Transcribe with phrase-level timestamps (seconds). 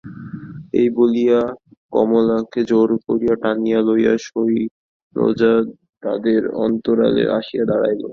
[0.73, 1.39] এই বলিয়া
[1.93, 5.53] কমলাকে জোর করিয়া টানিয়া লইয়া শৈলজা
[6.03, 8.03] দ্বারের অন্তরালে আসিয়া দাঁড়াইল।